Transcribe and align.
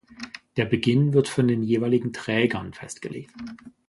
Der 0.57 0.65
Beginn 0.65 1.13
wird 1.13 1.27
von 1.27 1.47
den 1.47 1.61
jeweiligen 1.61 2.11
Trägern 2.11 2.73
festgelegt. 2.73 3.35